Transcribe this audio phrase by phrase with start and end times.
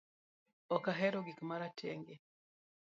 [0.75, 2.15] Ok ahero gik maratenge